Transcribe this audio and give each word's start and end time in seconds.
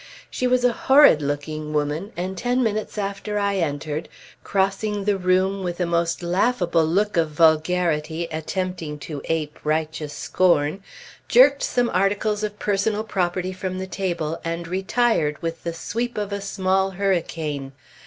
She 0.31 0.47
was 0.47 0.63
a 0.65 0.71
horrid 0.73 1.21
looking 1.21 1.73
woman, 1.73 2.11
and 2.17 2.35
ten 2.35 2.63
minutes 2.63 2.97
after 2.97 3.37
I 3.37 3.57
entered, 3.57 4.09
crossing 4.43 5.03
the 5.05 5.15
room 5.15 5.63
with 5.63 5.79
a 5.79 5.85
most 5.85 6.23
laughable 6.23 6.85
look 6.87 7.17
of 7.17 7.29
vulgarity 7.29 8.27
attempting 8.31 8.97
to 8.97 9.21
ape 9.25 9.59
righteous 9.63 10.11
scorn, 10.15 10.81
jerked 11.27 11.61
some 11.61 11.91
articles 11.93 12.43
of 12.43 12.57
personal 12.57 13.03
property 13.03 13.53
from 13.53 13.77
the 13.77 13.85
table 13.85 14.41
and 14.43 14.67
retired 14.67 15.39
with 15.39 15.61
the 15.63 15.71
sweep 15.71 16.17
of 16.17 16.33
a 16.33 16.41
small 16.41 16.89
hurricane. 16.97 17.71